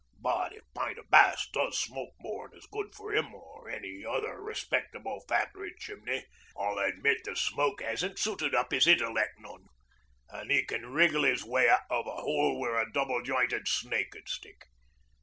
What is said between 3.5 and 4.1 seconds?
any